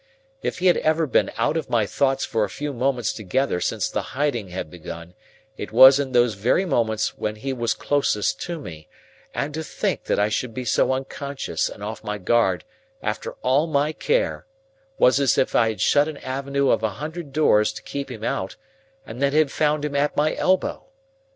[0.41, 3.61] For if he had ever been out of my thoughts for a few moments together
[3.61, 5.13] since the hiding had begun,
[5.57, 8.87] it was in those very moments when he was closest to me;
[9.31, 12.63] and to think that I should be so unconscious and off my guard
[13.03, 14.47] after all my care
[14.97, 18.23] was as if I had shut an avenue of a hundred doors to keep him
[18.23, 18.55] out,
[19.05, 20.87] and then had found him at my elbow.